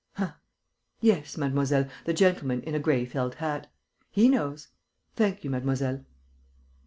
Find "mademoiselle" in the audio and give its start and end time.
1.37-1.87, 5.51-6.03